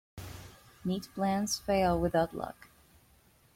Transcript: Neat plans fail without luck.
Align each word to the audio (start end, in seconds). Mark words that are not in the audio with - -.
Neat 0.83 1.09
plans 1.13 1.59
fail 1.59 1.99
without 1.99 2.33
luck. 2.33 2.69